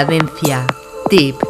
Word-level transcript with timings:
Cadencia. 0.00 0.64
Tip. 1.10 1.49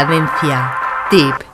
Cadencia. 0.00 0.72
Tip. 1.10 1.49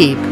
Tip. 0.00 0.29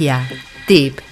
Cadencia. 0.00 0.26
Tip. 0.66 1.09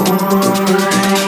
Thank 0.00 1.20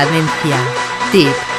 Cadencia. 0.00 0.56
Tip. 1.12 1.49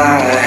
My 0.00 0.39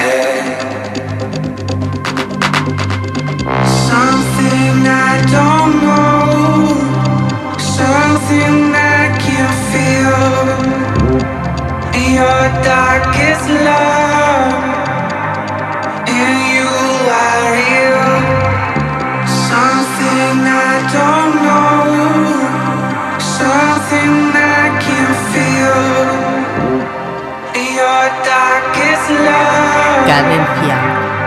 Cadencia. 30.14 30.78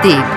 Tip. 0.01 0.36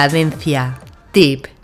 Cadencia. 0.00 0.78
Tip. 1.12 1.59